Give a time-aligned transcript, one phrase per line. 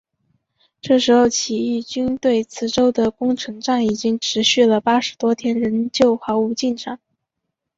[0.81, 6.99] 这时候起义军对梓州的攻城战已经持续了八十多天仍旧毫无进展。